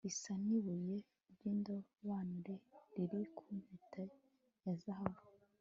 isa 0.09 0.33
n'ibuye 0.45 0.95
ry'indobanure 1.31 2.55
riri 2.93 3.21
ku 3.37 3.43
mpeta 3.59 4.03
ya 4.63 4.73
zahabu 4.83 5.21